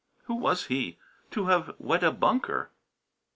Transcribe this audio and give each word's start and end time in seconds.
Who 0.23 0.33
was 0.33 0.65
he 0.65 0.97
to 1.29 1.45
have 1.45 1.75
wed 1.77 2.03
a 2.03 2.11
Bunker! 2.11 2.71